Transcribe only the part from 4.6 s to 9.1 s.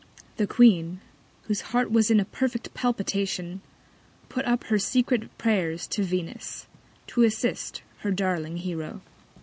her secret Prayers to Venus to assist her darling Hero.